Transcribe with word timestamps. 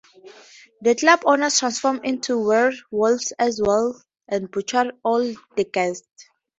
The 0.81 0.95
club 0.95 1.19
owners 1.25 1.59
transform 1.59 2.01
into 2.03 2.39
werewolves, 2.39 3.33
as 3.37 3.61
well, 3.63 4.01
and 4.27 4.49
butcher 4.49 4.93
all 5.03 5.31
the 5.55 5.63
guests. 5.63 6.27